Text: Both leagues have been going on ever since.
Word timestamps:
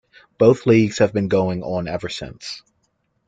Both 0.39 0.65
leagues 0.65 0.97
have 0.97 1.13
been 1.13 1.27
going 1.27 1.61
on 1.61 1.87
ever 1.87 2.09
since. 2.09 2.63